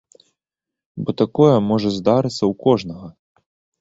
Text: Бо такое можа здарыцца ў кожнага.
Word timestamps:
Бо 1.03 1.11
такое 1.21 1.51
можа 1.69 1.89
здарыцца 1.99 2.39
ў 2.39 2.53
кожнага. 2.65 3.07